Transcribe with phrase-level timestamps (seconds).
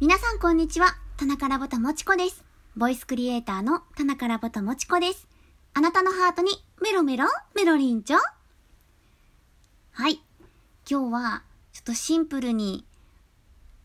[0.00, 0.96] 皆さんこんにちは。
[1.18, 2.42] 田中ラボタもちこです。
[2.74, 5.28] ボイスクリエイターの田中ラボタもちこです。
[5.74, 8.16] あなたのハートにメロメロメロリンチョ
[9.92, 10.22] はい。
[10.90, 11.42] 今日は
[11.74, 12.86] ちょっとシンプルに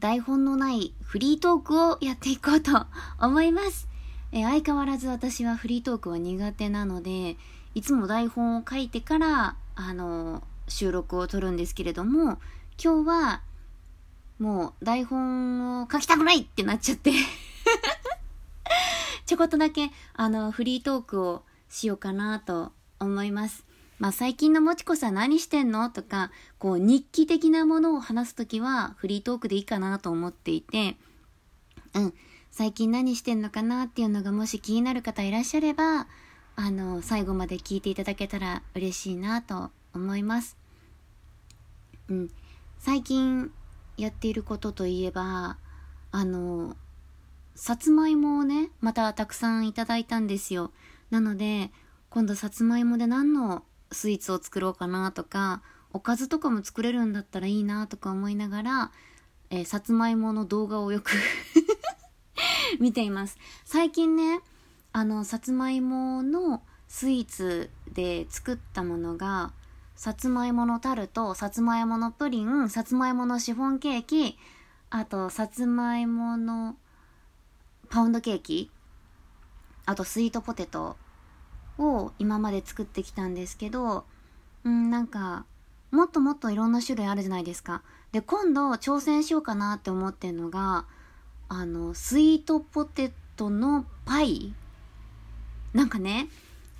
[0.00, 2.84] 台本のないフリートークをやっていこうと
[3.18, 3.88] 思います。
[4.32, 7.38] え相変わらず私はフリートークは苦手なので、
[7.74, 12.38] いつも台本を書いてから、あの、収録を撮るんですけれども、
[12.78, 13.42] 今日は
[14.42, 17.12] もう台本を書きたくないってなっちゃって
[19.24, 23.64] ちょこっとだけあのフリートークをしようかなと思います。
[24.00, 30.96] まあ最近のもちこさん何してんのとか、こう日記的なものを話すときはフリートークでいいかなと思っていて、
[31.94, 32.14] うん、
[32.50, 36.08] 最近何してんのかなっていうのがもし気になる方いらっしゃれば、
[36.56, 40.56] あの、最後まで聞いていただけたら嬉しいなと思います。
[42.08, 42.30] うん、
[42.80, 43.52] 最近
[43.96, 45.56] やっていることといえば、
[46.10, 46.76] あの、
[47.54, 50.72] さつまいもをね、またたくさんいただいたんですよ。
[51.10, 51.70] なので、
[52.10, 58.92] 今度さつまいもで何のスイーツを作ろうかなとか、おかずとかも作れるんだったらいいなとか思いながら、
[59.50, 61.10] えーさつまいもの動画をよく
[62.80, 63.36] 見ています。
[63.64, 64.40] 最近ね、
[64.92, 69.52] あの、さつまいものスイーツで作ったものが、
[70.02, 74.36] さつまいものタルト、さつまいものプリン、さつまいものシフォンケーキ、
[74.90, 76.74] あと、さつまいもの
[77.88, 78.68] パウンドケーキ、
[79.86, 80.96] あとスイートポテト
[81.78, 84.04] を今まで作ってきたんですけど、
[84.64, 85.44] うん、なんか、
[85.92, 87.84] もっともっといろんな種類あるじゃないですか。
[88.10, 90.84] で、今度挑戦しようかなって思ってるのが、
[91.48, 94.52] あの、スイートポテトのパイ
[95.74, 96.28] なんかね、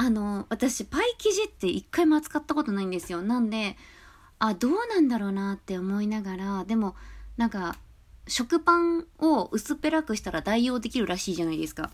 [0.00, 3.20] あの、私、パイ生地って一回も扱ったことないんですよ。
[3.20, 3.76] なんで、
[4.38, 6.94] あ、どうなんだろうなって思いながら、でも、
[7.36, 7.76] なんか、
[8.28, 11.90] 食パンを薄っぺらくしたら代用できるらしいじゃないですか。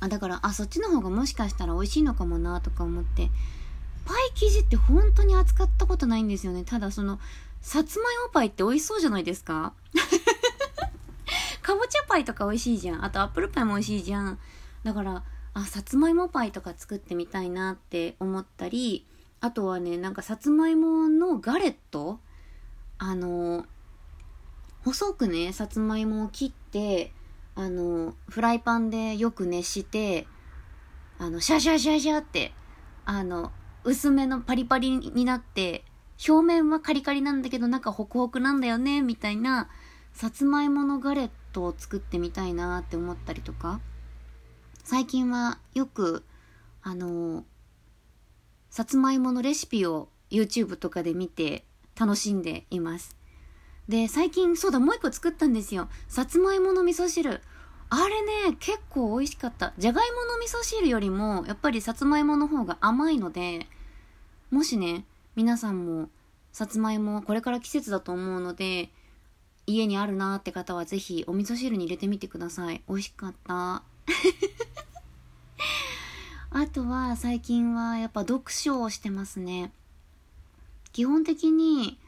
[0.00, 3.30] あ、だから、あ、そっちの方がもしかしたら美味しいのかもなとか思って、
[4.06, 6.64] パイ生地って本当に扱ったことないんですよね。
[6.64, 7.20] ただ、その、
[7.60, 9.74] さつまいもパイって美味しそうじゃないですか
[11.60, 13.04] かぼちゃパイとか美味しいじゃん。
[13.04, 14.38] あとアップルパイも美味しいじゃん。
[14.84, 15.22] だから、
[15.54, 19.06] あ、さつまいもパイとか作ってみたいなって思ったり、
[19.40, 22.20] あとはね、なんかさつまいものガレット？
[22.98, 23.64] あの、
[24.84, 27.12] 細くね、さつまいもを切って、
[27.54, 30.26] あの、フライパンでよく熱して、
[31.18, 32.52] あの、シャシャシャシャって、
[33.04, 33.52] あの、
[33.84, 35.84] 薄めのパリパリになって、
[36.28, 39.68] 表面はカリカリなんだけど中ホクホクなんだよね、みたいな、
[40.12, 43.80] さつまいものガレットを作ってみたいなって思ったりとか、
[44.90, 46.24] 最近はよく、
[46.82, 47.44] あの、
[48.70, 51.64] さつまいものレシピを YouTube とかで見て
[51.96, 53.14] 楽しんでいます。
[53.86, 55.88] で、最近、そうだ、もう一個作ったんですよ。
[56.08, 57.40] さつまいもの味噌汁。
[57.88, 59.74] あれね、結構美味しかった。
[59.78, 63.68] じゃがいもの味噌汁よりも、やっぱりさつまいもの方が甘いので、
[64.50, 65.04] もしね、
[65.36, 66.08] 皆さんも、
[66.50, 68.90] さつまいも、これから季節だと思うので、
[69.68, 72.82] 家にあるなーって方はぜひお味噌汁に入れてみてください。
[72.88, 73.84] 美味しかった。
[76.52, 79.72] あとは最近はやっぱ読書をしてますね。
[80.92, 81.98] 基本的に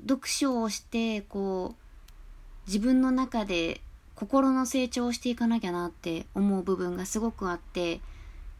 [0.00, 3.82] 読書をしてこう自分の中で
[4.14, 8.00] 心の成長をしていかなきゃなって思う部分がすごくあって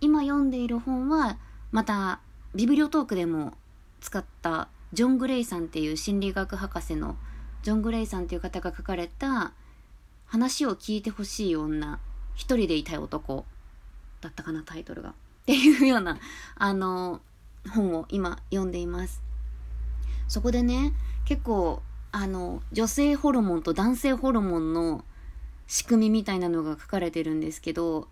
[0.02, 1.38] 今読んでいる本は
[1.72, 2.20] また
[2.54, 3.54] ビブリオトークでも
[4.00, 7.16] 使ったジョン・グレイさんっていう心理学博士の
[7.62, 9.52] ジョン・グレイさんっていう方が書かれた
[10.26, 11.98] 話を聞いてほしい女
[12.34, 13.44] 一人でいたい男
[14.20, 15.10] だったかなタイトルが。
[15.10, 15.12] っ
[15.46, 16.18] ていうような
[16.56, 17.20] あの
[17.74, 19.22] 本を今読んでいます。
[20.28, 20.92] そこでね
[21.24, 21.82] 結構
[22.12, 25.04] あの女性ホルモンと男性ホルモンの
[25.66, 28.08] 仕組みみたいなのが書かれてるんですけど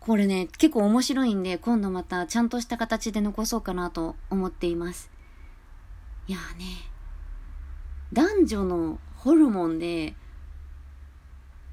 [0.00, 5.10] これね結構面白いんで今度またちゃんとした形で残そうかなと思っています。
[6.28, 6.64] いやーね
[8.12, 10.14] 男女のホルモンで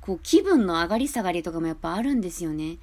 [0.01, 2.77] こう気分の上がり下がりとかもやっぱあるんですよね。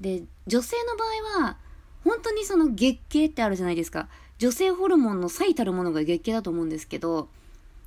[0.00, 1.56] で女性の場合は
[2.04, 4.08] 本当にその月経ってあるじゃないですか。
[4.38, 7.28] 女性ホルモンの最たるものが月経だと思うんですけど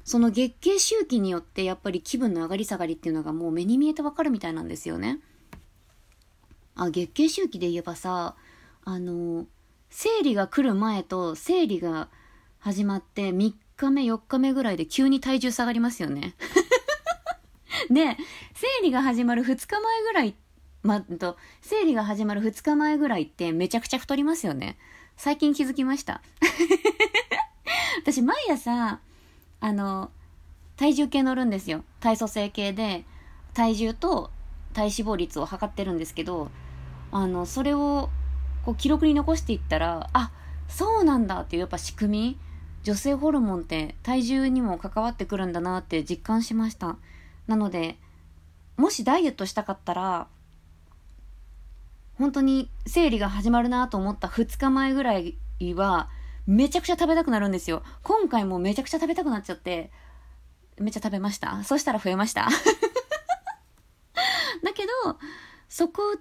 [0.04, 5.20] その月経周期によってやっぱり気分の上がり下がりっていうのがもう目に見えてわかるみたいなんですよね。
[6.76, 8.36] あ月経周期で言えばさ
[8.84, 9.46] あの
[9.90, 12.10] 生理が来る前と生理が
[12.60, 16.36] 始まって3日目4日目ぐらいで急に体重下がりますよね。
[17.90, 18.18] で
[18.54, 20.36] 生理が始まる2日前ぐらい
[20.84, 24.78] まあと生理が始まる2日前ぐらいってめちゃくちゃ太りますよね
[25.18, 26.22] 最近気づきました
[28.02, 29.00] 私毎朝
[29.60, 30.12] あの
[30.82, 31.84] 体重計乗るんですよ。
[32.00, 33.06] 体組成計で、
[33.54, 34.32] 体重と
[34.74, 36.50] 体脂肪率を測ってるんですけど、
[37.12, 38.10] あの、それを、
[38.66, 40.32] こう、記録に残していったら、あ、
[40.68, 42.40] そうなんだっていうやっぱ仕組み、
[42.82, 46.98] 女性ホルモンって体重にも関わってくるんだなって実感しました。
[47.46, 48.00] なので、
[48.76, 50.28] もしダイエットしたかったら、
[52.22, 55.36] 本当に生理が始まるなと思った2日前ぐらい
[55.74, 56.08] は、
[56.46, 57.82] めちゃくちゃ食べたくなるんですよ。
[58.04, 59.90] 今回もめちゃくちゃ食べたくなっちゃって、
[60.78, 61.64] めっちゃ食べました？
[61.64, 62.48] そしたら増えました？
[64.64, 64.90] だけど、
[65.68, 66.16] そこ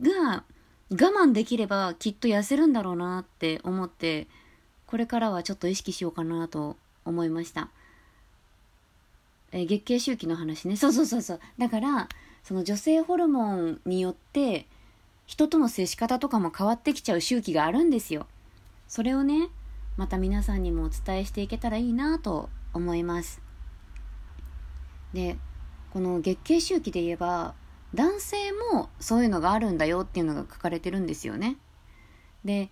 [0.00, 0.44] が
[0.90, 4.28] 我慢できればきっと痩せるんだろうなって思って、
[4.86, 6.76] これからはちょっと意識しようかなと
[7.06, 7.70] 思いました。
[9.52, 10.76] え月経周期の話ね。
[10.76, 11.40] そうそうそうそう。
[11.56, 12.08] だから、
[12.42, 14.66] その女性ホルモンによって、
[15.26, 18.26] 人との接し方とかも変わってきちゃう周期があるんですよ。
[18.88, 19.48] それをね、
[19.96, 23.40] また皆さんにもお伝えしていけたらいいなと思います。
[25.12, 25.36] で、
[25.90, 27.54] この月経周期で言えば、
[27.94, 28.36] 男性
[28.72, 31.56] もそういうのがあるんだよっていうのが書かれてるんですよね。
[32.44, 32.70] で、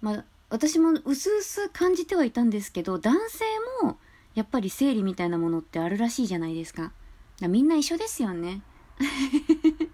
[0.00, 3.44] まあ、私もうすうす感じてはいたんですけど、男性
[3.82, 3.98] も
[4.34, 6.92] やっぱり生理みたいなものってあるらしいじゃないですか。
[7.40, 8.62] かみんな一緒ですよね。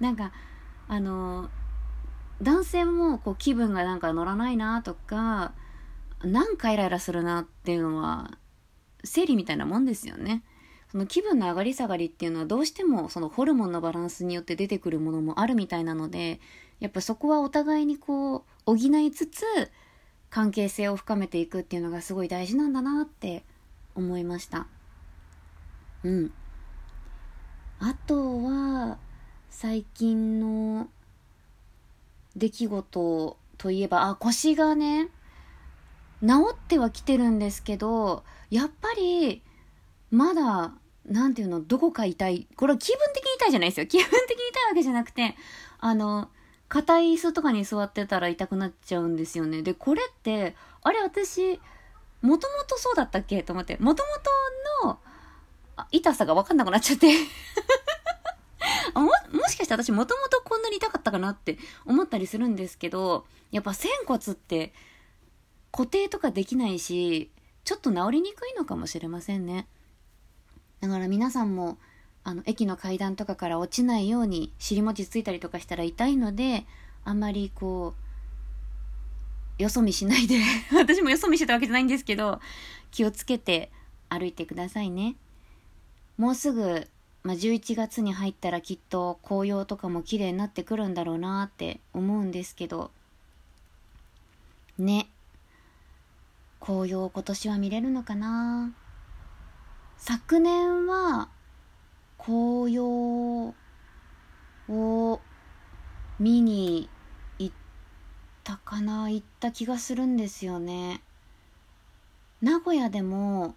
[0.00, 0.32] なんか、
[0.88, 1.50] あの、
[2.42, 5.52] 男性もこう気分がなんか乗らないなとか、
[6.22, 8.38] なんかイライラするなっていうのは、
[9.04, 10.42] 生理みたいなもんですよね。
[10.90, 16.40] その気分の上がり下がりっていうのはどうしてもそのホルモンのバランスによって出てくるものもあるみたいなので、
[16.80, 19.44] やっぱそこはお互いにこう補いつつ
[20.30, 23.44] 関係性を深めていくっていうのがすごい大事なんだなって
[23.94, 24.66] 思いました。
[26.04, 26.32] うん。
[27.78, 28.98] あとは、
[29.58, 30.86] 最近の
[32.36, 35.08] 出来事といえば、あ、腰がね、
[36.20, 39.42] 治ってはきてるんですけど、やっぱり、
[40.10, 40.74] まだ、
[41.06, 42.46] なんていうの、どこか痛い。
[42.54, 43.86] これは気分的に痛いじゃないですよ。
[43.86, 45.34] 気分的に痛いわけじゃなくて、
[45.78, 46.28] あの、
[46.68, 49.62] 硬い椅子とかに座ってたら痛くなっちゃうんですよね。
[49.62, 51.58] で、これって、あれ私、
[52.20, 53.42] もともとそうだったっけ？
[53.42, 54.08] と思って、もとも
[54.82, 54.98] との
[55.92, 57.08] 痛さがわかんなくなっちゃって
[59.00, 64.72] も、もしかして私もともとこんなに痛かったかなって思ったりするんですけど、やっぱ仙骨って
[65.72, 67.30] 固定とかできないし、
[67.64, 69.66] ちょっと治りにくいのかもしれませんね。
[70.80, 71.78] だから皆さんも、
[72.24, 76.64] あの、駅の階段とかから落ちないように尻餅ついたりとかしたら痛いので、
[77.04, 77.94] あんまりこ
[79.58, 80.40] う、よそ見しないで
[80.76, 82.40] 私もよそ見してたわけじゃないんですけど、
[82.90, 83.70] 気をつけて
[84.08, 85.16] 歩いてくださいね。
[86.16, 86.88] もうすぐ、
[87.26, 92.92] まあ、11月に入ったらきっと紅葉とかも綺麗になってくるんだろうなって思うんですけど、
[94.78, 95.08] ね。
[96.60, 98.72] 紅葉今年は見れるのかな？
[99.98, 101.28] 昨年は
[102.16, 103.54] 紅葉
[104.68, 105.20] を
[106.20, 106.88] 見に
[107.40, 107.54] 行っ
[108.44, 109.10] たかな？
[109.10, 111.02] 行った気がするんですよね。
[112.40, 113.56] 名古屋でも、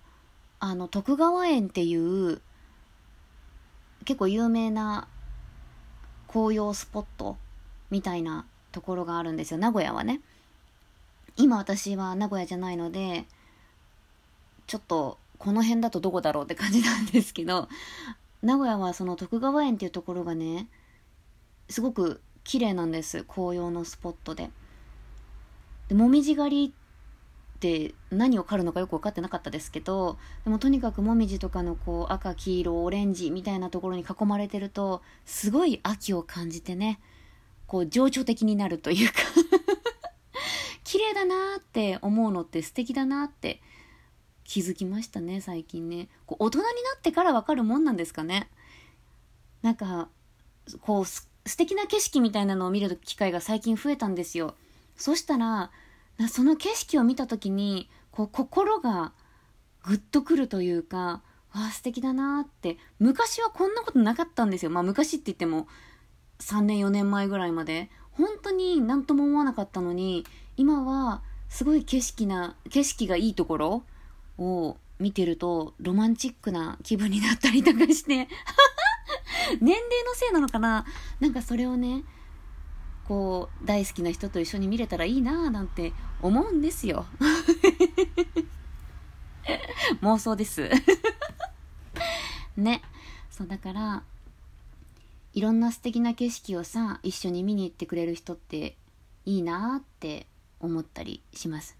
[0.59, 2.41] あの、徳川園っていう
[4.05, 5.07] 結構有名な
[6.27, 7.37] 紅葉スポット
[7.89, 9.57] みたいなところがあるんですよ。
[9.57, 10.21] 名古屋はね。
[11.37, 13.25] 今私は名古屋じゃないので、
[14.67, 17.69] ちょっとこの辺だとどこだろうって感じなんですけど、
[18.41, 20.67] 名古屋はその徳川園っていうところがね
[21.69, 24.49] すごく綺麗なんです紅葉のスポットで
[25.89, 26.73] でもみじ狩り
[27.59, 37.01] って何を狩るのかよく分かってなかったですけどでもとにかくもみじとかのこう赤黄色オレンジみたいなところに囲まれてるとすごい秋を感じてね
[37.67, 39.15] こう情緒的になるというか
[40.85, 43.61] 綺麗だなって思うのって素敵だなって
[44.45, 46.07] 気づきましたね最近ね。
[46.25, 48.49] こう大人になってからわかるもんなんですかね。
[49.61, 50.09] なんか
[50.81, 54.55] こう素敵な景色みたいなのを見る機会が最近増えたんですよ。
[54.95, 55.69] そしたら
[56.27, 59.13] その景色を見た時にこう心が
[59.83, 61.21] グッとくるというか
[61.53, 62.77] わあ素敵だなって。
[62.99, 64.71] 昔はこんなことなかったんですよ。
[64.71, 65.67] まあ昔って言っても
[66.39, 67.89] 3年4年前ぐらいまで。
[68.11, 70.25] 本当に何とも思わなかったのに
[70.57, 73.83] 今はすごい景色な景色がいいところ
[74.37, 78.27] を見てるとロマンチックな気分になったりとかして。
[79.61, 80.85] 年齢のせいなのかな。
[81.19, 82.03] なんかそれをね
[83.09, 87.07] こう大好きな人と一緒に見れたらいいなぁなんて思うんですよ。
[90.01, 90.69] 妄想です。
[92.55, 92.83] ね。
[93.31, 94.03] そうだから
[95.33, 98.77] いろんな素敵な景色をさ一緒に見に行ってくれる人って
[99.25, 100.27] いいなーって
[100.59, 101.75] 思ったりします。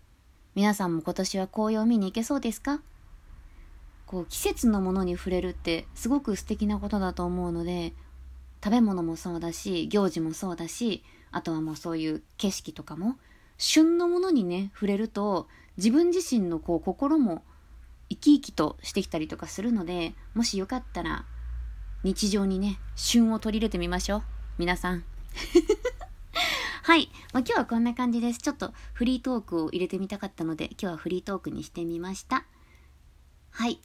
[0.55, 2.81] 皆さんも今年は紅葉を見に行けそうですか？
[4.07, 7.93] こう季節のものに触れるってすごく素敵なことだと思うので
[8.63, 13.17] 食べ物もそうだし行事もそうだしあとはもうそういう景色とかも
[13.57, 17.43] 旬のものにね触れると自分自身のこう心も
[18.09, 21.25] 生き生きとしてきたりとかするのでもしよかったら
[22.03, 24.23] 日常にね旬を取り入れてみましょう。
[24.57, 25.03] 皆さん。
[26.83, 28.39] はい、まあ、今日はこんな感じです。
[28.39, 32.45] ちょっとフリートークを入れてみたかったので今日はフリートークにしてみました。
[33.51, 33.79] はい。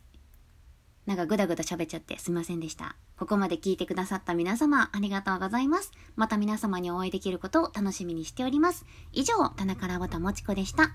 [1.06, 2.96] なんかぐだぐだ喋っちゃってすいませんでした。
[3.18, 5.92] ここまで聞いてくださった皆様ありがとうございます。
[6.16, 8.84] また皆様にお会いできることを楽しみにしております。
[9.12, 10.92] 以上、田中らぼたもちこでした。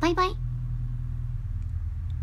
[0.00, 0.51] バイバイ。